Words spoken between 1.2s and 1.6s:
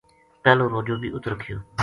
رکھیو۔